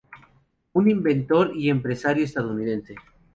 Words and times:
Un 0.73 0.89
inventor 0.89 1.55
y 1.55 1.69
empresario 1.69 2.23
estadounidense. 2.25 2.95